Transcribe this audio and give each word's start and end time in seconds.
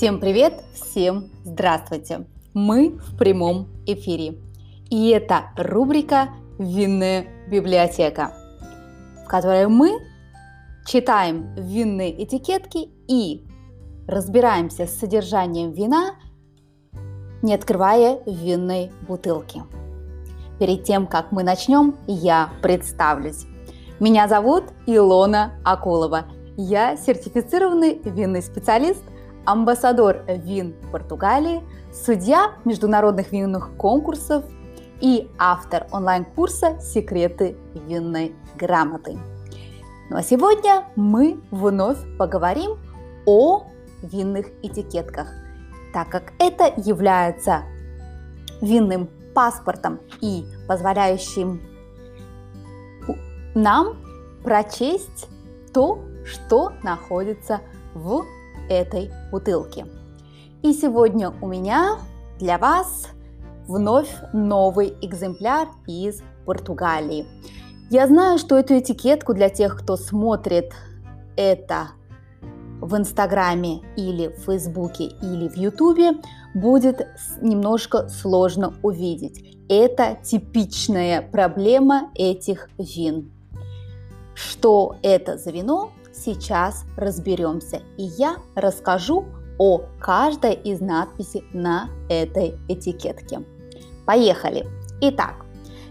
Всем 0.00 0.18
привет, 0.18 0.54
всем 0.72 1.28
здравствуйте! 1.44 2.24
Мы 2.54 2.98
в 3.06 3.18
прямом 3.18 3.68
эфире. 3.84 4.38
И 4.88 5.10
это 5.10 5.50
рубрика 5.58 6.30
«Винная 6.58 7.26
библиотека», 7.50 8.32
в 9.22 9.28
которой 9.28 9.68
мы 9.68 9.90
читаем 10.86 11.54
винные 11.54 12.24
этикетки 12.24 12.88
и 13.08 13.46
разбираемся 14.08 14.86
с 14.86 14.98
содержанием 14.98 15.72
вина, 15.72 16.14
не 17.42 17.52
открывая 17.52 18.22
винной 18.24 18.92
бутылки. 19.06 19.64
Перед 20.58 20.84
тем, 20.84 21.06
как 21.06 21.30
мы 21.30 21.42
начнем, 21.42 21.94
я 22.06 22.48
представлюсь. 22.62 23.44
Меня 24.00 24.28
зовут 24.28 24.64
Илона 24.86 25.60
Акулова. 25.62 26.24
Я 26.56 26.96
сертифицированный 26.96 28.00
винный 28.02 28.40
специалист, 28.40 29.02
амбассадор 29.44 30.22
вин 30.28 30.74
Португалии, 30.92 31.62
судья 31.92 32.52
международных 32.64 33.32
винных 33.32 33.76
конкурсов 33.76 34.44
и 35.00 35.28
автор 35.38 35.86
онлайн-курса 35.92 36.78
«Секреты 36.80 37.56
винной 37.74 38.34
грамоты». 38.56 39.18
Ну 40.10 40.16
а 40.16 40.22
сегодня 40.22 40.84
мы 40.96 41.40
вновь 41.50 41.98
поговорим 42.18 42.78
о 43.26 43.64
винных 44.02 44.46
этикетках, 44.62 45.28
так 45.92 46.08
как 46.08 46.32
это 46.38 46.72
является 46.76 47.62
винным 48.60 49.08
паспортом 49.34 50.00
и 50.20 50.44
позволяющим 50.68 51.62
нам 53.54 53.96
прочесть 54.42 55.28
то, 55.72 56.00
что 56.24 56.72
находится 56.82 57.60
в 57.94 58.24
этой 58.70 59.10
бутылке. 59.30 59.86
И 60.62 60.72
сегодня 60.72 61.34
у 61.42 61.46
меня 61.46 61.98
для 62.38 62.56
вас 62.56 63.08
вновь 63.66 64.08
новый 64.32 64.94
экземпляр 65.02 65.68
из 65.86 66.22
Португалии. 66.46 67.26
Я 67.90 68.06
знаю, 68.06 68.38
что 68.38 68.56
эту 68.56 68.78
этикетку 68.78 69.34
для 69.34 69.50
тех, 69.50 69.76
кто 69.78 69.96
смотрит 69.96 70.72
это 71.36 71.88
в 72.80 72.96
Инстаграме 72.96 73.82
или 73.96 74.28
в 74.28 74.44
Фейсбуке 74.44 75.04
или 75.04 75.48
в 75.48 75.56
Ютубе, 75.56 76.12
будет 76.54 77.06
немножко 77.40 78.08
сложно 78.08 78.74
увидеть. 78.82 79.58
Это 79.68 80.18
типичная 80.22 81.22
проблема 81.22 82.10
этих 82.14 82.68
вин. 82.78 83.32
Что 84.34 84.96
это 85.02 85.36
за 85.36 85.50
вино, 85.50 85.90
сейчас 86.20 86.84
разберемся. 86.96 87.80
И 87.96 88.04
я 88.04 88.36
расскажу 88.54 89.26
о 89.58 89.82
каждой 90.00 90.54
из 90.54 90.80
надписей 90.80 91.44
на 91.52 91.88
этой 92.08 92.58
этикетке. 92.68 93.42
Поехали! 94.06 94.66
Итак, 95.00 95.44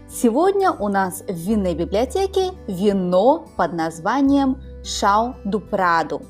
сегодня 0.08 0.72
у 0.72 0.88
нас 0.88 1.22
в 1.22 1.32
винной 1.32 1.74
библиотеке 1.74 2.50
вино 2.66 3.46
под 3.56 3.72
названием 3.72 4.60
Шау 4.84 5.34
ду 5.44 5.60
Праду. 5.60 6.22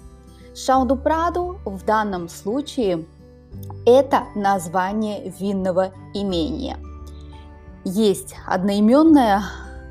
Шау 0.54 0.84
ду 0.84 0.96
Праду 0.96 1.58
в 1.64 1.84
данном 1.84 2.28
случае 2.28 3.06
это 3.86 4.24
название 4.34 5.32
винного 5.38 5.92
имения. 6.14 6.78
Есть 7.84 8.34
одноименная 8.46 9.42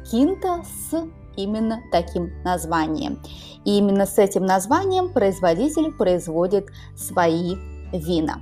кинта 0.09 0.63
с 0.63 1.03
именно 1.43 1.81
таким 1.91 2.31
названием. 2.43 3.21
И 3.65 3.77
именно 3.77 4.05
с 4.05 4.17
этим 4.17 4.45
названием 4.45 5.11
производитель 5.13 5.91
производит 5.91 6.67
свои 6.95 7.55
вина. 7.91 8.41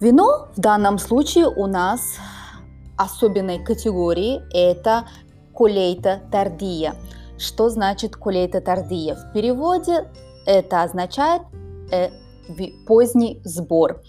Вино 0.00 0.48
в 0.56 0.60
данном 0.60 0.98
случае 0.98 1.46
у 1.46 1.66
нас 1.66 2.16
особенной 2.96 3.64
категории 3.64 4.42
это 4.52 5.06
кулейта 5.52 6.22
тардия. 6.30 6.94
Что 7.38 7.68
значит 7.68 8.16
кулейта 8.16 8.60
тардия? 8.60 9.14
В 9.14 9.32
переводе 9.32 10.08
это 10.46 10.82
означает 10.82 11.42
э, 11.90 12.10
поздний 12.86 13.40
сбор. 13.44 14.02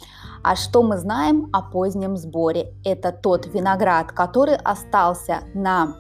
А 0.43 0.55
что 0.55 0.83
мы 0.83 0.97
знаем 0.97 1.49
о 1.53 1.61
позднем 1.61 2.17
сборе? 2.17 2.73
Это 2.83 3.11
тот 3.11 3.47
виноград, 3.47 4.11
который 4.11 4.55
остался 4.55 5.43
на 5.53 5.95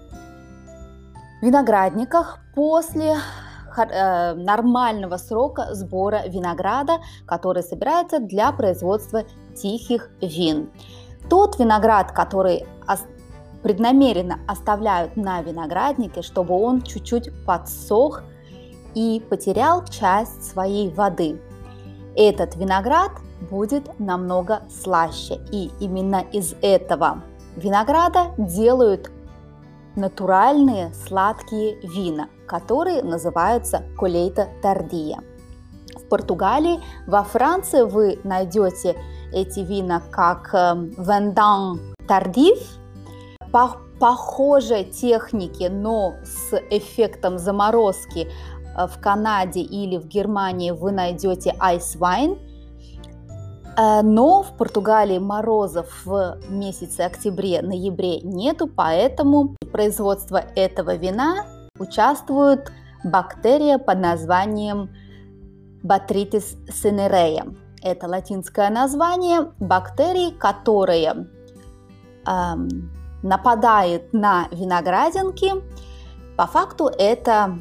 виноградниках 1.43 2.39
после 2.55 3.17
э, 3.77 4.33
нормального 4.33 5.17
срока 5.17 5.73
сбора 5.73 6.23
винограда, 6.27 6.99
который 7.25 7.63
собирается 7.63 8.19
для 8.19 8.51
производства 8.51 9.23
тихих 9.55 10.09
вин. 10.21 10.69
Тот 11.29 11.59
виноград, 11.59 12.11
который 12.11 12.65
преднамеренно 13.61 14.39
оставляют 14.47 15.15
на 15.15 15.41
винограднике, 15.41 16.21
чтобы 16.21 16.53
он 16.59 16.81
чуть-чуть 16.81 17.31
подсох 17.45 18.23
и 18.93 19.23
потерял 19.29 19.85
часть 19.85 20.43
своей 20.43 20.91
воды. 20.91 21.41
Этот 22.15 22.55
виноград 22.55 23.11
будет 23.49 23.99
намного 23.99 24.61
слаще, 24.69 25.39
и 25.51 25.71
именно 25.79 26.23
из 26.31 26.55
этого 26.61 27.23
винограда 27.55 28.33
делают 28.37 29.09
натуральные 29.95 30.93
сладкие 30.93 31.77
вина, 31.81 32.29
которые 32.47 33.03
называются 33.03 33.83
колейта 33.97 34.49
тардия. 34.61 35.19
В 35.95 36.07
Португалии, 36.09 36.79
во 37.07 37.23
Франции 37.23 37.83
вы 37.83 38.19
найдете 38.23 38.95
эти 39.31 39.59
вина 39.59 40.01
как 40.11 40.53
вендан 40.53 41.79
тардив, 42.07 42.57
по 43.51 43.77
похожей 43.99 44.85
технике, 44.85 45.69
но 45.69 46.15
с 46.23 46.59
эффектом 46.71 47.37
заморозки 47.37 48.27
э, 48.75 48.87
в 48.87 48.99
Канаде 48.99 49.61
или 49.61 49.97
в 49.97 50.07
Германии 50.07 50.71
вы 50.71 50.91
найдете 50.91 51.55
ice 51.59 51.97
wine– 51.97 52.39
но 53.77 54.43
в 54.43 54.55
Португалии 54.57 55.17
морозов 55.17 55.87
в 56.05 56.37
месяце 56.49 57.01
октябре-ноябре 57.01 58.21
нету, 58.21 58.67
поэтому 58.67 59.55
производство 59.71 60.43
этого 60.55 60.95
вина 60.95 61.45
участвует 61.79 62.71
бактерия 63.03 63.77
под 63.77 63.99
названием 63.99 64.89
Botrytis 65.83 66.55
cinerea. 66.69 67.55
Это 67.81 68.07
латинское 68.07 68.69
название 68.69 69.51
бактерии, 69.59 70.31
которая 70.31 71.27
эм, 72.25 72.91
нападает 73.21 74.13
на 74.13 74.47
виноградинки. 74.51 75.51
По 76.37 76.47
факту 76.47 76.87
это 76.87 77.59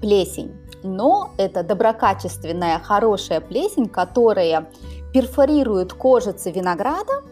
плесень, 0.00 0.54
но 0.84 1.32
это 1.38 1.64
доброкачественная, 1.64 2.78
хорошая 2.78 3.40
плесень, 3.40 3.88
которая 3.88 4.70
перфорирует 5.12 5.92
кожицы 5.92 6.50
винограда, 6.50 7.22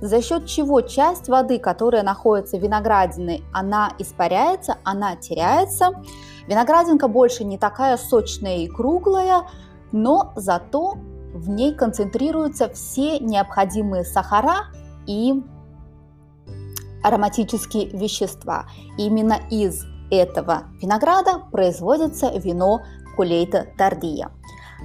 за 0.00 0.20
счет 0.20 0.46
чего 0.46 0.80
часть 0.80 1.28
воды, 1.28 1.58
которая 1.60 2.02
находится 2.02 2.56
в 2.58 2.60
виноградине, 2.60 3.42
она 3.52 3.92
испаряется, 3.98 4.78
она 4.82 5.14
теряется. 5.14 5.92
Виноградинка 6.48 7.06
больше 7.06 7.44
не 7.44 7.56
такая 7.56 7.96
сочная 7.96 8.58
и 8.58 8.66
круглая, 8.66 9.42
но 9.92 10.32
зато 10.34 10.94
в 11.32 11.48
ней 11.48 11.72
концентрируются 11.74 12.68
все 12.70 13.20
необходимые 13.20 14.04
сахара 14.04 14.66
и 15.06 15.40
ароматические 17.04 17.88
вещества. 17.90 18.66
Именно 18.98 19.38
из 19.50 19.84
этого 20.10 20.64
винограда 20.80 21.42
производится 21.50 22.30
вино 22.36 22.82
Кулейта 23.16 23.66
Тардия. 23.78 24.30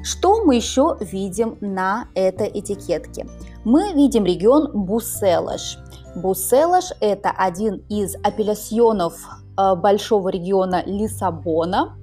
Что 0.03 0.43
мы 0.43 0.55
еще 0.55 0.97
видим 0.99 1.57
на 1.59 2.07
этой 2.13 2.49
этикетке? 2.53 3.27
Мы 3.63 3.93
видим 3.93 4.25
регион 4.25 4.71
Буселаш. 4.73 5.77
Буселаш– 6.15 6.91
это 7.01 7.31
один 7.31 7.83
из 7.89 8.15
апелляционов 8.23 9.15
э, 9.57 9.75
большого 9.75 10.29
региона 10.29 10.83
Лиссабона. 10.85 11.97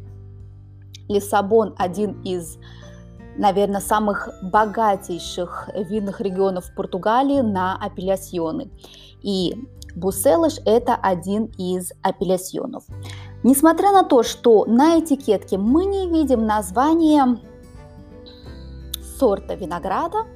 Лиссабон– 1.08 1.75
один 1.79 2.20
из, 2.23 2.58
наверное, 3.38 3.81
самых 3.81 4.29
богатейших 4.43 5.70
винных 5.88 6.20
регионов 6.20 6.75
Португалии 6.76 7.40
на 7.40 7.76
апелляционы. 7.76 8.70
И 9.23 9.55
Буселаш– 9.94 10.58
это 10.67 10.97
один 10.97 11.47
из 11.56 11.93
апелляционов. 12.02 12.85
Несмотря 13.44 13.93
на 13.93 14.02
то, 14.02 14.23
что 14.23 14.64
на 14.64 14.99
этикетке 14.99 15.58
мы 15.58 15.85
не 15.85 16.08
видим 16.08 16.44
название 16.47 17.38
сорта 19.19 19.55
винограда, 19.55 20.26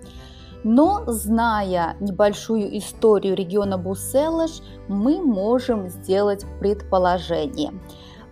но 0.65 1.05
зная 1.07 1.97
небольшую 2.01 2.77
историю 2.79 3.37
региона 3.37 3.79
Буселыш, 3.79 4.61
мы 4.89 5.21
можем 5.23 5.89
сделать 5.89 6.45
предположение. 6.61 7.73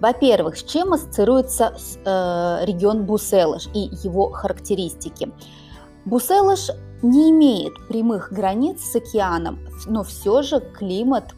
Во-первых, 0.01 0.57
с 0.57 0.63
чем 0.63 0.93
ассоциируется 0.93 1.73
э, 2.05 2.65
регион 2.65 3.07
Буселыш 3.07 3.69
и 3.73 3.89
его 4.03 4.31
характеристики? 4.31 5.33
Буселыш 6.05 6.71
не 7.03 7.31
имеет 7.31 7.73
прямых 7.89 8.33
границ 8.33 8.83
с 8.83 8.97
океаном, 8.97 9.61
но 9.87 10.03
все 10.03 10.43
же 10.43 10.61
климат 10.61 11.35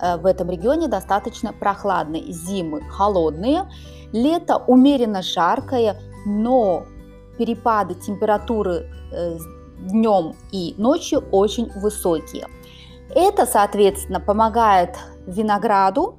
э, 0.00 0.16
в 0.18 0.26
этом 0.26 0.50
регионе 0.50 0.88
достаточно 0.88 1.52
прохладный. 1.52 2.30
Зимы 2.30 2.82
холодные, 2.90 3.70
лето 4.12 4.58
умеренно 4.66 5.22
жаркое, 5.22 5.96
но 6.26 6.84
перепады 7.38 7.94
температуры 7.94 8.88
э, 9.12 9.38
днем 9.78 10.34
и 10.52 10.74
ночью 10.78 11.24
очень 11.30 11.70
высокие. 11.72 12.46
Это, 13.14 13.46
соответственно, 13.46 14.20
помогает 14.20 14.96
винограду 15.26 16.18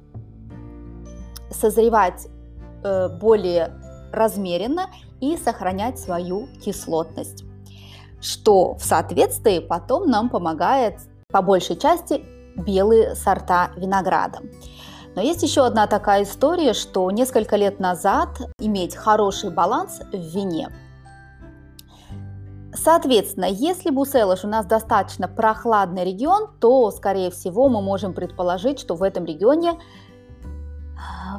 созревать 1.50 2.28
э, 2.82 3.08
более 3.08 3.72
размеренно 4.12 4.86
и 5.20 5.36
сохранять 5.36 5.98
свою 5.98 6.48
кислотность, 6.64 7.44
что 8.20 8.74
в 8.74 8.84
соответствии 8.84 9.58
потом 9.58 10.08
нам 10.08 10.28
помогает 10.28 10.94
по 11.28 11.42
большей 11.42 11.76
части 11.76 12.24
белые 12.56 13.14
сорта 13.14 13.70
винограда. 13.76 14.40
Но 15.14 15.22
есть 15.22 15.42
еще 15.42 15.64
одна 15.64 15.86
такая 15.86 16.24
история, 16.24 16.74
что 16.74 17.10
несколько 17.10 17.56
лет 17.56 17.80
назад 17.80 18.28
иметь 18.58 18.94
хороший 18.94 19.50
баланс 19.50 20.00
в 20.12 20.16
вине– 20.16 20.68
Соответственно, 22.76 23.46
если 23.46 23.90
Буселыш 23.90 24.44
у 24.44 24.48
нас 24.48 24.66
достаточно 24.66 25.28
прохладный 25.28 26.04
регион, 26.04 26.48
то, 26.60 26.90
скорее 26.90 27.30
всего, 27.30 27.68
мы 27.68 27.80
можем 27.80 28.12
предположить, 28.12 28.78
что 28.78 28.94
в 28.94 29.02
этом 29.02 29.24
регионе 29.24 29.78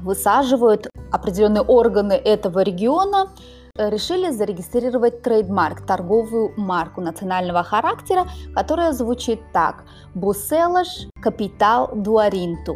высаживают 0.01 0.87
определенные 1.11 1.61
органы 1.61 2.13
этого 2.13 2.61
региона, 2.61 3.29
решили 3.77 4.31
зарегистрировать 4.31 5.21
trademark, 5.21 5.85
торговую 5.85 6.53
марку 6.57 7.01
национального 7.01 7.63
характера, 7.63 8.27
которая 8.55 8.91
звучит 8.91 9.39
так 9.53 9.83
«Bucelas 10.15 11.07
Capital 11.21 11.91
do 11.93 12.08
Arinto», 12.08 12.75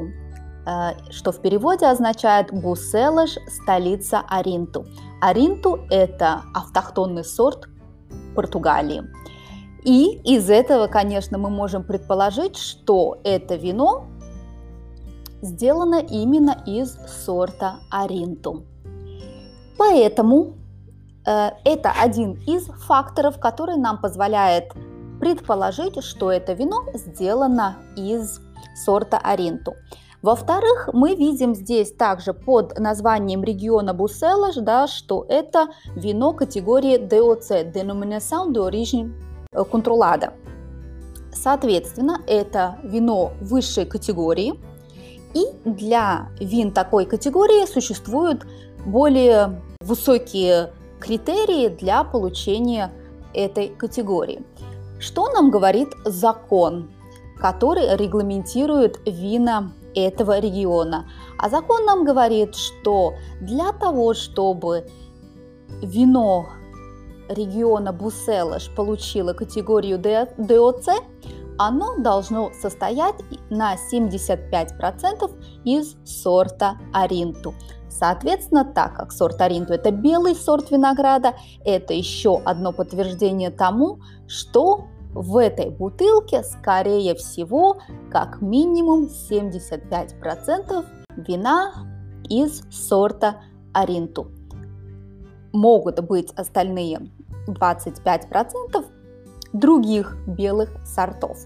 э, 0.68 1.12
что 1.12 1.32
в 1.32 1.42
переводе 1.42 1.88
означает 1.88 2.54
«Буселыш– 2.54 3.38
столица 3.48 4.22
Аринту». 4.30 4.86
Аринту– 5.22 5.80
это 5.90 6.44
автохтонный 6.54 7.24
сорт 7.24 7.68
Португалии. 8.36 9.04
И 9.84 10.20
из 10.24 10.50
этого, 10.50 10.88
конечно, 10.88 11.38
мы 11.38 11.50
можем 11.50 11.84
предположить, 11.84 12.58
что 12.58 13.20
это 13.24 13.56
вино 13.56 14.06
сделано 15.42 16.00
именно 16.00 16.62
из 16.66 16.98
сорта 17.26 17.80
Аринту. 17.90 18.64
Поэтому 19.78 20.54
э, 21.26 21.50
это 21.66 21.92
один 22.00 22.34
из 22.46 22.66
факторов, 22.86 23.40
который 23.40 23.78
нам 23.78 24.00
позволяет 24.00 24.72
предположить, 25.20 26.04
что 26.04 26.32
это 26.32 26.54
вино 26.54 26.86
сделано 26.94 27.78
из 27.96 28.40
сорта 28.76 29.18
Аринту. 29.18 29.74
Во-вторых, 30.22 30.90
мы 30.94 31.16
видим 31.16 31.56
здесь 31.56 31.92
также 31.92 32.34
под 32.34 32.78
названием 32.78 33.44
региона 33.44 33.94
Бусселаш, 33.94 34.56
да, 34.56 34.86
что 34.86 35.26
это 35.28 35.70
вино 35.96 36.34
категории 36.34 37.00
DOC, 37.00 37.72
Denominação 37.74 38.52
de 38.52 38.60
Origem 38.60 39.14
Controlada. 39.52 40.34
Соответственно, 41.34 42.22
это 42.28 42.78
вино 42.84 43.32
высшей 43.42 43.86
категории, 43.86 44.60
и 45.34 45.46
для 45.66 46.30
вин 46.40 46.72
такой 46.72 47.06
категории 47.06 47.66
существуют 47.66 48.46
более 48.86 49.60
высокие 49.80 50.72
критерии 51.00 51.70
для 51.70 52.04
получения 52.04 52.92
этой 53.34 53.70
категории. 53.70 54.44
Что 55.00 55.30
нам 55.30 55.50
говорит 55.50 55.90
закон, 56.06 56.92
который 57.40 57.96
регламентирует 57.96 59.00
вина 59.08 59.72
этого 59.96 60.40
региона. 60.40 61.10
А 61.38 61.50
закон 61.50 61.86
нам 61.86 62.06
говорит, 62.06 62.56
что 62.56 63.14
для 63.42 63.72
того, 63.74 64.14
чтобы 64.14 64.88
вино 65.82 66.48
региона 67.30 67.94
Буселыш 67.94 68.70
получило 68.76 69.34
категорию 69.34 69.98
ДОЦ, 69.98 70.90
оно 71.58 71.98
должно 71.98 72.52
состоять 72.60 73.16
на 73.50 73.76
75% 73.76 75.32
из 75.64 75.96
сорта 76.06 76.78
Аринту. 76.94 77.54
Соответственно, 77.90 78.66
так 78.66 78.96
как 78.96 79.12
сорт 79.12 79.42
Аринту 79.42 79.74
это 79.74 79.92
белый 79.92 80.34
сорт 80.34 80.72
винограда, 80.72 81.36
это 81.64 81.94
еще 81.94 82.42
одно 82.46 82.72
подтверждение 82.72 83.52
тому, 83.52 84.00
что 84.28 84.88
в 85.14 85.38
этой 85.38 85.70
бутылке, 85.70 86.44
скорее 86.44 87.16
всего, 87.16 87.80
как 88.10 88.42
минимум 88.42 89.06
75% 89.06 90.86
вина 91.18 91.74
из 92.30 92.64
сорта 92.72 93.42
Аринту. 93.74 94.28
Могут 95.52 96.00
быть 96.02 96.32
остальные 96.32 97.10
25% 97.48 98.86
других 99.54 100.16
белых 100.28 100.70
сортов. 100.86 101.38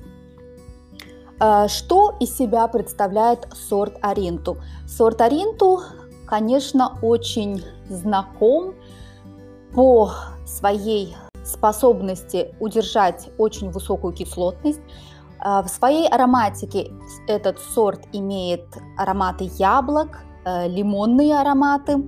А, 1.39 1.67
что 1.67 2.15
из 2.19 2.35
себя 2.37 2.67
представляет 2.67 3.47
сорт 3.53 3.97
Аринту? 4.01 4.57
Сорт 4.87 5.21
Аринту, 5.21 5.81
конечно, 6.25 6.97
очень 7.01 7.63
знаком 7.89 8.75
по 9.73 10.11
своей 10.45 11.15
способности 11.45 12.55
удержать 12.59 13.29
очень 13.37 13.69
высокую 13.71 14.13
кислотность. 14.13 14.81
А, 15.39 15.61
в 15.61 15.67
своей 15.69 16.07
ароматике 16.07 16.91
этот 17.27 17.59
сорт 17.59 18.07
имеет 18.13 18.65
ароматы 18.97 19.49
яблок, 19.57 20.19
э, 20.45 20.67
лимонные 20.67 21.39
ароматы. 21.39 22.03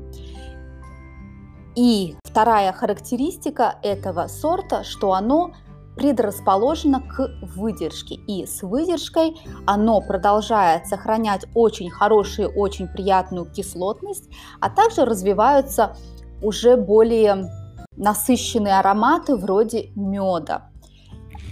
И 1.75 2.15
вторая 2.23 2.73
характеристика 2.73 3.75
этого 3.83 4.27
сорта, 4.27 4.83
что 4.83 5.13
оно 5.13 5.53
предрасположено 5.95 7.01
к 7.01 7.27
выдержке. 7.55 8.15
И 8.15 8.45
с 8.45 8.61
выдержкой 8.61 9.35
оно 9.65 9.99
продолжает 9.99 10.87
сохранять 10.87 11.45
очень 11.55 11.89
хорошую, 11.89 12.49
очень 12.49 12.87
приятную 12.87 13.45
кислотность, 13.45 14.29
а 14.61 14.69
также 14.69 15.05
развиваются 15.05 15.95
уже 16.41 16.77
более 16.77 17.49
насыщенные 17.97 18.79
ароматы 18.79 19.35
вроде 19.35 19.89
меда, 19.95 20.69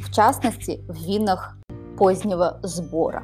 в 0.04 0.14
частности 0.14 0.84
в 0.88 0.96
винах 0.96 1.58
позднего 1.98 2.60
сбора. 2.64 3.24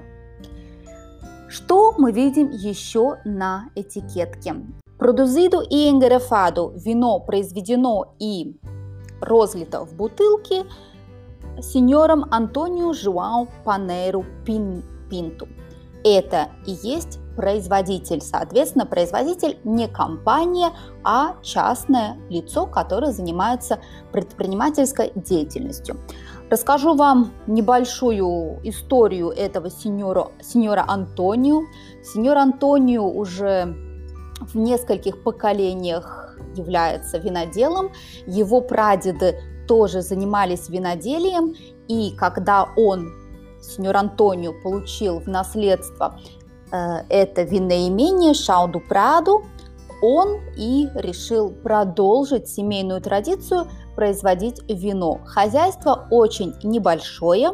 Что 1.48 1.94
мы 1.98 2.12
видим 2.12 2.50
еще 2.50 3.18
на 3.26 3.70
этикетке? 3.76 4.56
Продузиду 4.98 5.62
и 5.62 5.90
энгерефаду 5.90 6.74
вино 6.76 7.20
произведено 7.20 8.16
и 8.20 8.60
розлито 9.20 9.86
в 9.86 9.96
бутылке 9.96 10.66
сеньором 11.60 12.26
Антонио 12.32 12.94
Жуау 12.94 13.48
Панеру 13.64 14.26
Пин, 14.46 14.84
Пинту. 15.10 15.48
Это 16.04 16.50
и 16.66 16.72
есть 16.72 17.20
производитель. 17.36 18.22
Соответственно, 18.22 18.86
производитель 18.86 19.58
не 19.64 19.88
компания, 19.88 20.72
а 21.04 21.36
частное 21.42 22.18
лицо, 22.30 22.66
которое 22.66 23.12
занимается 23.12 23.80
предпринимательской 24.12 25.12
деятельностью. 25.16 25.98
Расскажу 26.50 26.96
вам 26.96 27.32
небольшую 27.48 28.60
историю 28.64 29.30
этого 29.30 29.70
сеньора, 29.70 30.28
сеньора 30.42 30.84
Антонио. 30.88 31.62
Сеньор 32.04 32.38
Антонио 32.38 33.08
уже 33.10 33.74
в 34.42 34.58
нескольких 34.58 35.24
поколениях 35.24 36.38
является 36.56 37.18
виноделом. 37.20 37.92
Его 38.28 38.60
прадеды 38.60 39.40
тоже 39.68 40.02
занимались 40.02 40.68
виноделием, 40.68 41.56
и 41.88 42.14
когда 42.18 42.68
он, 42.76 43.14
сеньор 43.62 43.98
Антонио, 43.98 44.54
получил 44.64 45.20
в 45.20 45.28
наследство 45.28 46.18
Э, 46.72 47.04
это 47.10 47.44
винноимение 47.44 48.34
Шауду 48.34 48.80
Праду, 48.80 49.44
он 50.02 50.40
и 50.58 50.88
решил 50.96 51.52
продолжить 51.52 52.48
семейную 52.48 53.02
традицию 53.02 53.68
производить 53.96 54.62
вино. 54.68 55.20
Хозяйство 55.26 56.08
очень 56.10 56.56
небольшое, 56.64 57.54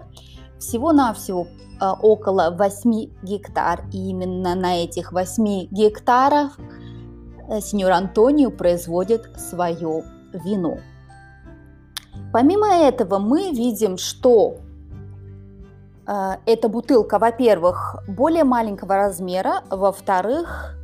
всего-навсего 0.59 1.47
э, 1.81 1.91
около 2.01 2.55
8 2.57 3.09
гектар. 3.23 3.85
И 3.91 4.09
именно 4.09 4.55
на 4.55 4.83
этих 4.83 5.11
8 5.11 5.67
гектарах 5.71 6.57
э, 7.49 7.59
сеньор 7.59 7.91
Антонио 7.91 8.51
производит 8.51 9.29
свое 9.37 10.03
вино. 10.31 10.77
Помимо 12.31 12.67
этого 12.67 13.19
мы 13.19 13.51
видим, 13.51 13.97
что 13.97 14.57
эта 16.07 16.69
бутылка, 16.69 17.19
во-первых, 17.19 17.97
более 18.07 18.45
маленького 18.45 18.95
размера, 18.95 19.63
во-вторых, 19.69 20.77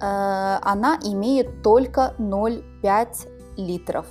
э, 0.00 0.58
она 0.62 0.98
имеет 1.02 1.62
только 1.62 2.14
0,5 2.18 3.28
литров, 3.56 4.06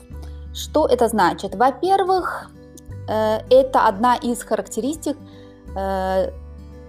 Что 0.54 0.88
это 0.88 1.08
значит? 1.08 1.56
Во-первых, 1.56 2.50
э, 3.08 3.40
это 3.50 3.88
одна 3.88 4.16
из 4.16 4.44
характеристик 4.44 5.18
э, 5.76 6.32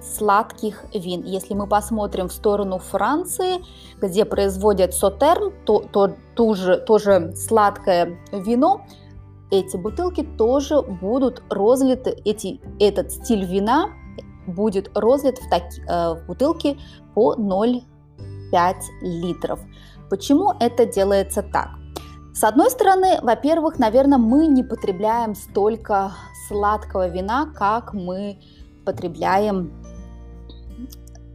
сладких 0.01 0.85
вин. 0.95 1.23
Если 1.25 1.55
мы 1.55 1.67
посмотрим 1.67 2.29
в 2.29 2.33
сторону 2.33 2.79
Франции, 2.79 3.59
где 4.01 4.25
производят 4.25 4.95
сотерн, 4.95 5.53
то, 5.65 5.81
то 5.81 6.15
тоже, 6.35 6.79
тоже 6.79 7.35
сладкое 7.37 8.19
вино, 8.33 8.87
эти 9.51 9.77
бутылки 9.77 10.23
тоже 10.23 10.83
будут 10.83 11.43
розлиты, 11.51 12.17
эти, 12.25 12.61
этот 12.79 13.13
стиль 13.13 13.45
вина 13.45 13.91
будет 14.47 14.91
розлит 14.97 15.39
в, 15.39 15.49
таки, 15.51 15.83
э, 15.83 16.15
в 16.15 16.27
бутылке 16.27 16.79
по 17.15 17.35
0,5 17.35 18.75
литров. 19.03 19.61
Почему 20.11 20.53
это 20.59 20.87
делается 20.87 21.43
так? 21.43 21.71
С 22.35 22.45
одной 22.45 22.71
стороны, 22.71 23.19
во-первых, 23.23 23.79
наверное, 23.79 24.19
мы 24.19 24.47
не 24.47 24.63
потребляем 24.63 25.35
столько 25.35 26.13
сладкого 26.47 27.09
вина, 27.09 27.53
как 27.55 27.93
мы 27.93 28.39
потребляем 28.85 29.73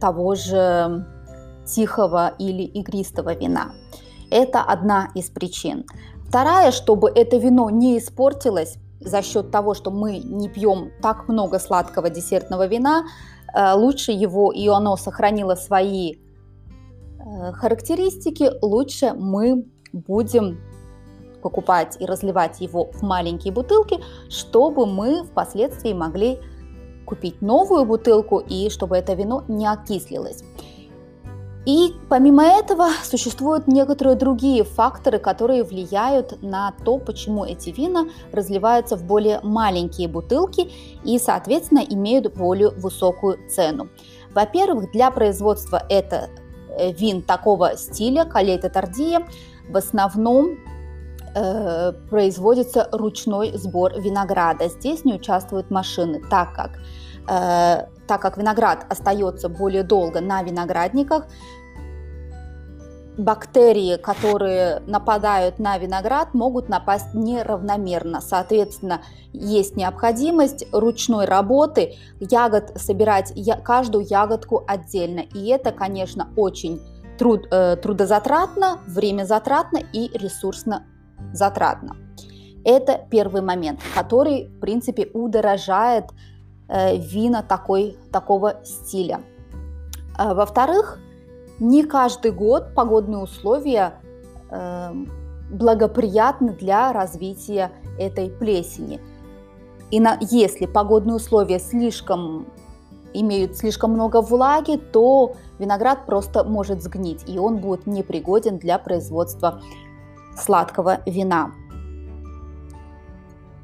того 0.00 0.34
же 0.34 1.06
тихого 1.66 2.34
или 2.38 2.62
игристого 2.62 3.34
вина. 3.34 3.72
Это 4.30 4.62
одна 4.62 5.10
из 5.14 5.28
причин. 5.30 5.84
Вторая, 6.34 6.72
чтобы 6.72 7.12
это 7.14 7.36
вино 7.36 7.70
не 7.70 7.96
испортилось 7.96 8.78
за 8.98 9.22
счет 9.22 9.52
того, 9.52 9.72
что 9.72 9.92
мы 9.92 10.18
не 10.18 10.48
пьем 10.48 10.90
так 11.00 11.28
много 11.28 11.60
сладкого 11.60 12.10
десертного 12.10 12.66
вина, 12.66 13.04
э, 13.54 13.72
лучше 13.74 14.10
его, 14.10 14.50
и 14.50 14.66
оно 14.66 14.96
сохранило 14.96 15.54
свои 15.54 16.14
э, 16.14 17.52
характеристики, 17.52 18.50
лучше 18.62 19.12
мы 19.14 19.64
будем 19.92 20.58
покупать 21.40 21.98
и 22.00 22.04
разливать 22.04 22.60
его 22.60 22.90
в 22.92 23.02
маленькие 23.02 23.52
бутылки, 23.52 24.00
чтобы 24.28 24.86
мы 24.86 25.22
впоследствии 25.22 25.92
могли 25.92 26.40
купить 27.06 27.42
новую 27.42 27.84
бутылку 27.84 28.40
и 28.40 28.70
чтобы 28.70 28.96
это 28.96 29.14
вино 29.14 29.44
не 29.46 29.68
окислилось. 29.68 30.42
И 31.66 31.94
помимо 32.10 32.44
этого 32.44 32.88
существуют 33.02 33.66
некоторые 33.66 34.16
другие 34.16 34.64
факторы, 34.64 35.18
которые 35.18 35.64
влияют 35.64 36.42
на 36.42 36.72
то, 36.84 36.98
почему 36.98 37.44
эти 37.44 37.70
вина 37.70 38.06
разливаются 38.32 38.96
в 38.96 39.04
более 39.04 39.40
маленькие 39.42 40.08
бутылки 40.08 40.70
и, 41.04 41.18
соответственно, 41.18 41.80
имеют 41.80 42.34
более 42.34 42.70
высокую 42.70 43.38
цену. 43.48 43.88
Во-первых, 44.34 44.90
для 44.92 45.10
производства 45.10 45.82
это 45.88 46.28
э, 46.68 46.92
вин 46.92 47.22
такого 47.22 47.76
стиля, 47.76 48.24
калейта 48.24 48.68
тардия, 48.68 49.26
в 49.68 49.76
основном 49.76 50.58
э, 51.34 51.92
производится 52.10 52.88
ручной 52.92 53.56
сбор 53.56 53.98
винограда. 53.98 54.68
Здесь 54.68 55.04
не 55.06 55.14
участвуют 55.14 55.70
машины, 55.70 56.20
так 56.28 56.52
как 56.52 56.72
Э, 57.26 57.86
так 58.06 58.20
как 58.20 58.36
виноград 58.36 58.86
остается 58.88 59.48
более 59.48 59.82
долго 59.82 60.20
на 60.20 60.42
виноградниках, 60.42 61.26
бактерии, 63.16 63.96
которые 63.96 64.80
нападают 64.86 65.58
на 65.58 65.78
виноград, 65.78 66.34
могут 66.34 66.68
напасть 66.68 67.14
неравномерно. 67.14 68.20
Соответственно, 68.20 69.02
есть 69.32 69.76
необходимость 69.76 70.66
ручной 70.72 71.24
работы 71.24 71.94
ягод 72.18 72.72
собирать 72.76 73.32
я, 73.34 73.56
каждую 73.56 74.04
ягодку 74.08 74.64
отдельно. 74.66 75.20
И 75.20 75.48
это, 75.48 75.70
конечно, 75.70 76.28
очень 76.36 76.80
труд, 77.18 77.46
э, 77.50 77.76
трудозатратно, 77.76 78.80
время 78.86 79.24
затратно 79.24 79.78
и 79.92 80.10
ресурсно 80.16 80.84
затратно. 81.32 81.96
Это 82.64 83.06
первый 83.10 83.42
момент, 83.42 83.80
который, 83.94 84.46
в 84.46 84.60
принципе, 84.60 85.08
удорожает 85.12 86.06
вина 86.68 87.42
такой, 87.42 87.96
такого 88.10 88.56
стиля. 88.64 89.20
А, 90.16 90.34
во-вторых, 90.34 90.98
не 91.58 91.84
каждый 91.84 92.32
год 92.32 92.74
погодные 92.74 93.18
условия 93.18 93.94
э, 94.50 94.92
благоприятны 95.50 96.52
для 96.52 96.92
развития 96.92 97.72
этой 97.98 98.30
плесени. 98.30 99.00
И 99.90 100.00
на, 100.00 100.18
если 100.20 100.66
погодные 100.66 101.16
условия 101.16 101.58
слишком 101.60 102.46
имеют 103.12 103.56
слишком 103.56 103.92
много 103.92 104.20
влаги, 104.20 104.76
то 104.76 105.34
виноград 105.58 106.04
просто 106.04 106.42
может 106.42 106.82
сгнить, 106.82 107.22
и 107.28 107.38
он 107.38 107.58
будет 107.58 107.86
непригоден 107.86 108.58
для 108.58 108.78
производства 108.78 109.62
сладкого 110.36 110.98
вина. 111.06 111.52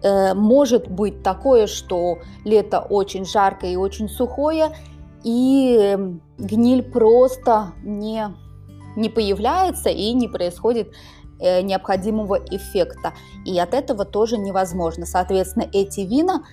Э, 0.02 0.35
может 0.35 0.88
быть 0.88 1.23
такое, 1.23 1.66
что 1.66 2.19
лето 2.45 2.80
очень 2.80 3.25
жаркое 3.25 3.73
и 3.73 3.76
очень 3.76 4.09
сухое, 4.09 4.75
и 5.23 5.76
эм, 5.78 6.23
гниль 6.38 6.83
просто 6.83 7.73
не, 7.83 8.35
не 8.97 9.11
появляется 9.11 9.90
и 9.90 10.12
не 10.14 10.28
происходит 10.28 10.92
э, 11.38 11.61
необходимого 11.62 12.37
эффекта. 12.50 13.12
И 13.45 13.59
от 13.59 13.75
этого 13.75 14.04
тоже 14.04 14.38
невозможно. 14.38 15.04
Соответственно, 15.04 15.69
эти 15.73 16.00
вина 16.00 16.45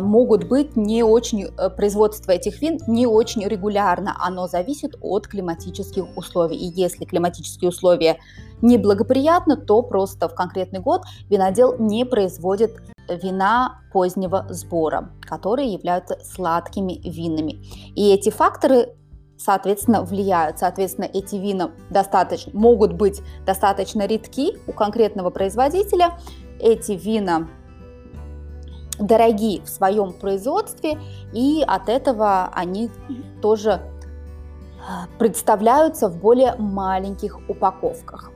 могут 0.00 0.44
быть 0.44 0.76
не 0.76 1.02
очень, 1.02 1.44
э, 1.44 1.70
производство 1.70 2.32
этих 2.32 2.60
вин 2.60 2.78
не 2.86 3.06
очень 3.06 3.46
регулярно, 3.46 4.14
оно 4.18 4.46
зависит 4.46 4.94
от 5.00 5.26
климатических 5.26 6.04
условий. 6.16 6.56
И 6.56 6.66
если 6.66 7.04
климатические 7.04 7.70
условия 7.70 8.18
неблагоприятны, 8.60 9.56
то 9.56 9.82
просто 9.82 10.28
в 10.28 10.34
конкретный 10.34 10.80
год 10.80 11.04
винодел 11.30 11.76
не 11.78 12.04
производит 12.04 12.72
вина 13.08 13.80
позднего 13.92 14.46
сбора, 14.50 15.10
которые 15.22 15.72
являются 15.72 16.18
сладкими 16.22 17.00
винами. 17.02 17.62
И 17.96 18.12
эти 18.12 18.30
факторы 18.30 18.94
соответственно, 19.40 20.02
влияют. 20.02 20.58
Соответственно, 20.58 21.06
эти 21.06 21.36
вина 21.36 21.70
достаточно, 21.88 22.52
могут 22.52 22.92
быть 22.92 23.22
достаточно 23.46 24.06
редки 24.06 24.58
у 24.66 24.72
конкретного 24.72 25.30
производителя. 25.30 26.18
Эти 26.60 26.92
вина 26.92 27.48
дорогие 29.00 29.62
в 29.62 29.68
своем 29.68 30.12
производстве, 30.12 30.98
и 31.32 31.64
от 31.66 31.88
этого 31.88 32.50
они 32.52 32.90
тоже 33.42 33.80
а, 34.86 35.06
представляются 35.18 36.08
в 36.08 36.16
более 36.18 36.54
маленьких 36.56 37.38
упаковках. 37.48 38.30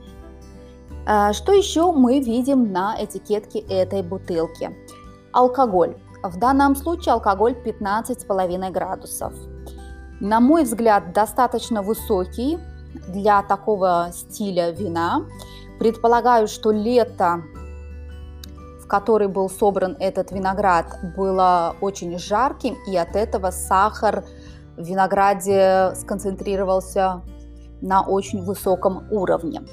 А, 1.05 1.33
что 1.33 1.53
еще 1.53 1.91
мы 1.91 2.19
видим 2.19 2.71
на 2.71 2.95
этикетке 2.99 3.59
этой 3.59 4.01
бутылки? 4.01 4.75
Алкоголь. 5.31 5.95
В 6.23 6.37
данном 6.39 6.75
случае 6.75 7.13
алкоголь 7.13 7.55
15,5 7.63 8.71
градусов. 8.71 9.33
На 10.19 10.39
мой 10.39 10.63
взгляд, 10.63 11.13
достаточно 11.13 11.83
высокий 11.83 12.57
для 13.07 13.43
такого 13.43 14.09
стиля 14.11 14.71
вина. 14.71 15.25
Предполагаю, 15.77 16.47
что 16.47 16.71
лето 16.71 17.43
в 18.85 18.87
который 18.87 19.27
был 19.27 19.49
собран 19.49 19.97
этот 19.99 20.31
виноград, 20.31 20.85
было 21.17 21.75
очень 21.81 22.19
жарким, 22.19 22.77
и 22.87 22.95
от 22.95 23.15
этого 23.15 23.49
сахар 23.49 24.23
в 24.77 24.85
винограде 24.85 25.93
сконцентрировался 25.95 27.21
на 27.81 28.03
очень 28.03 28.43
высоком 28.43 29.07
уровне. 29.11 29.63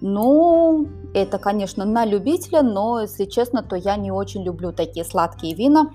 Ну, 0.00 0.88
это, 1.12 1.38
конечно, 1.38 1.84
на 1.84 2.06
любителя, 2.06 2.62
но, 2.62 3.02
если 3.02 3.26
честно, 3.26 3.62
то 3.62 3.76
я 3.76 3.96
не 3.96 4.10
очень 4.10 4.42
люблю 4.42 4.72
такие 4.72 5.04
сладкие 5.04 5.54
вина 5.54 5.90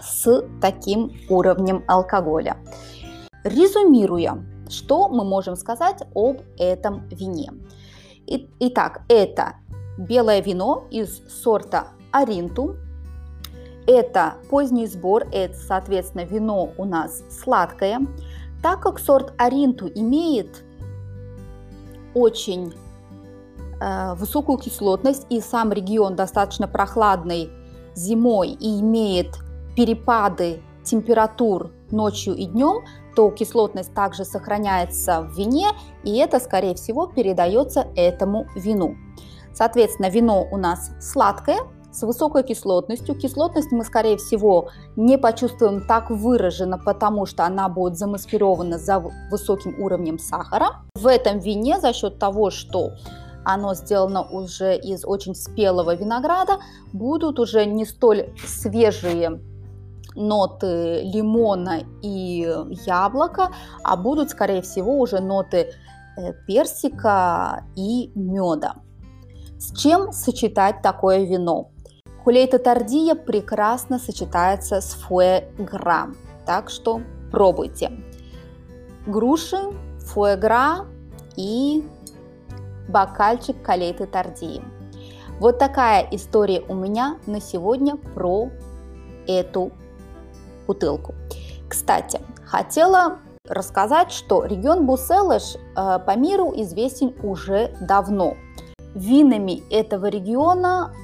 с 0.00 0.44
таким 0.60 1.12
уровнем 1.28 1.82
алкоголя. 1.88 2.56
Резюмируя, 3.42 4.44
что 4.68 5.08
мы 5.08 5.24
можем 5.24 5.56
сказать 5.56 6.02
об 6.14 6.42
этом 6.58 7.08
вине? 7.08 7.52
Итак, 8.60 9.02
это 9.08 9.54
белое 9.98 10.40
вино 10.40 10.84
из 10.90 11.20
сорта 11.42 11.88
Аринту. 12.14 12.76
Это 13.86 14.34
поздний 14.48 14.86
сбор, 14.86 15.26
это, 15.32 15.54
соответственно, 15.54 16.22
вино 16.22 16.72
у 16.78 16.84
нас 16.84 17.22
сладкое. 17.28 18.00
Так 18.62 18.80
как 18.80 18.98
сорт 18.98 19.34
Аринту 19.36 19.88
имеет 19.88 20.64
очень 22.14 22.72
э, 23.80 24.14
высокую 24.14 24.58
кислотность 24.58 25.26
и 25.28 25.40
сам 25.40 25.72
регион 25.72 26.16
достаточно 26.16 26.66
прохладный 26.66 27.50
зимой 27.94 28.50
и 28.50 28.80
имеет 28.80 29.36
перепады 29.76 30.62
температур 30.84 31.72
ночью 31.90 32.34
и 32.34 32.46
днем, 32.46 32.84
то 33.14 33.30
кислотность 33.30 33.92
также 33.92 34.24
сохраняется 34.24 35.22
в 35.22 35.36
вине, 35.36 35.68
и 36.04 36.16
это, 36.16 36.40
скорее 36.40 36.74
всего, 36.74 37.06
передается 37.06 37.86
этому 37.96 38.46
вину. 38.56 38.96
Соответственно, 39.52 40.08
вино 40.08 40.46
у 40.50 40.56
нас 40.56 40.90
сладкое, 41.00 41.58
с 41.94 42.02
высокой 42.02 42.42
кислотностью. 42.42 43.14
Кислотность 43.14 43.70
мы, 43.72 43.84
скорее 43.84 44.16
всего, 44.16 44.68
не 44.96 45.16
почувствуем 45.16 45.86
так 45.86 46.10
выраженно, 46.10 46.78
потому 46.78 47.26
что 47.26 47.44
она 47.44 47.68
будет 47.68 47.96
замаскирована 47.96 48.78
за 48.78 48.98
высоким 49.30 49.80
уровнем 49.80 50.18
сахара. 50.18 50.82
В 50.94 51.06
этом 51.06 51.38
вине 51.38 51.80
за 51.80 51.92
счет 51.92 52.18
того, 52.18 52.50
что 52.50 52.92
оно 53.44 53.74
сделано 53.74 54.22
уже 54.22 54.76
из 54.76 55.04
очень 55.04 55.34
спелого 55.34 55.94
винограда, 55.94 56.58
будут 56.92 57.38
уже 57.38 57.66
не 57.66 57.84
столь 57.84 58.30
свежие 58.44 59.40
ноты 60.16 61.02
лимона 61.02 61.82
и 62.02 62.48
яблока, 62.86 63.50
а 63.82 63.96
будут, 63.96 64.30
скорее 64.30 64.62
всего, 64.62 64.98
уже 64.98 65.20
ноты 65.20 65.72
э, 66.16 66.32
персика 66.46 67.64
и 67.76 68.10
меда. 68.14 68.76
С 69.58 69.76
чем 69.76 70.12
сочетать 70.12 70.82
такое 70.82 71.24
вино? 71.24 71.70
Хулейта 72.24 72.58
тардия 72.58 73.14
прекрасно 73.14 73.98
сочетается 73.98 74.80
с 74.80 74.94
фуэгра, 74.94 76.14
так 76.46 76.70
что 76.70 77.02
пробуйте. 77.30 77.92
Груши, 79.06 79.58
фуэгра 79.98 80.86
и 81.36 81.84
бокальчик 82.88 83.60
калейты 83.60 84.06
тардии. 84.06 84.62
Вот 85.38 85.58
такая 85.58 86.08
история 86.12 86.62
у 86.66 86.74
меня 86.74 87.18
на 87.26 87.42
сегодня 87.42 87.96
про 87.96 88.48
эту 89.26 89.72
бутылку. 90.66 91.14
Кстати, 91.68 92.22
хотела 92.46 93.18
рассказать, 93.46 94.10
что 94.10 94.46
регион 94.46 94.86
Буселыш 94.86 95.56
э, 95.56 95.98
по 95.98 96.16
миру 96.16 96.54
известен 96.56 97.14
уже 97.22 97.76
давно. 97.82 98.34
Винами 98.94 99.62
этого 99.70 100.06
региона 100.06 100.94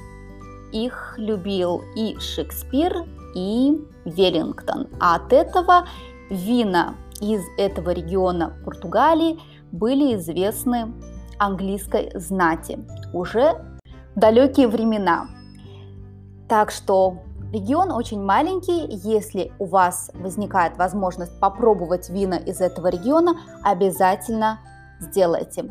их 0.71 1.15
любил 1.17 1.81
и 1.95 2.17
Шекспир, 2.19 3.05
и 3.35 3.79
Веллингтон. 4.05 4.87
А 4.99 5.15
от 5.15 5.31
этого 5.31 5.87
вина 6.29 6.95
из 7.19 7.41
этого 7.57 7.91
региона 7.91 8.53
Португалии 8.65 9.39
были 9.71 10.15
известны 10.15 10.93
английской 11.37 12.11
знати 12.15 12.79
уже 13.13 13.53
в 14.15 14.19
далекие 14.19 14.67
времена. 14.67 15.27
Так 16.47 16.71
что 16.71 17.19
Регион 17.51 17.91
очень 17.91 18.21
маленький, 18.23 18.87
если 18.87 19.51
у 19.59 19.65
вас 19.65 20.09
возникает 20.13 20.77
возможность 20.77 21.37
попробовать 21.41 22.09
вина 22.09 22.35
из 22.35 22.61
этого 22.61 22.87
региона, 22.87 23.35
обязательно 23.61 24.59
сделайте. 25.01 25.69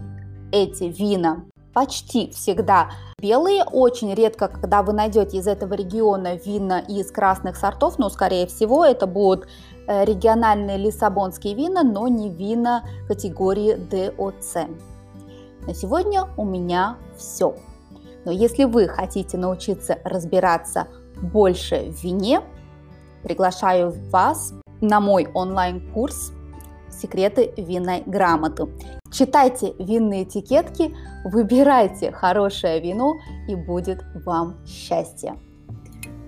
Эти 0.52 0.85
вина 0.85 1.45
почти 1.73 2.31
всегда 2.31 2.91
белые, 3.21 3.65
очень 3.65 4.15
редко, 4.15 4.49
когда 4.49 4.83
вы 4.83 4.93
найдете 4.93 5.39
из 5.39 5.47
этого 5.47 5.75
региона 5.75 6.37
вина 6.37 6.81
из 6.81 7.11
красных 7.11 7.57
сортов, 7.57 7.99
но 7.99 8.09
скорее 8.09 8.47
всего 8.47 8.85
это 8.85 9.07
будут 9.07 9.47
э, 9.87 10.05
региональные 10.05 10.79
лиссабонские 10.79 11.55
вина, 11.55 11.83
но 11.83 12.09
не 12.09 12.31
вина 12.31 12.85
категории 13.09 13.77
DOC. 13.77 14.79
На 15.67 15.75
сегодня 15.75 16.25
у 16.37 16.45
меня 16.45 16.97
все. 17.17 17.55
Но 18.25 18.33
если 18.33 18.65
вы 18.65 18.89
хотите 18.89 19.37
научиться 19.39 19.99
разбираться 20.05 20.89
больше 21.21 21.91
в 21.91 22.03
вине, 22.03 22.41
приглашаю 23.23 23.93
вас 24.11 24.55
на 24.81 25.00
мой 25.00 25.29
онлайн-курс 25.35 26.33
«Секреты 26.91 27.53
винной 27.57 28.03
грамоты». 28.05 28.69
Читайте 29.12 29.75
винные 29.79 30.25
этикетки, 30.25 30.95
выбирайте 31.25 32.12
хорошее 32.12 32.81
вино 32.81 33.17
и 33.49 33.57
будет 33.57 34.05
вам 34.25 34.57
счастье. 34.67 35.35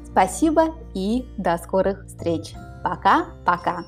Спасибо 0.05 0.75
и 0.95 1.25
до 1.39 1.57
скорых 1.59 2.07
встреч. 2.07 2.55
Пока-пока. 2.83 3.85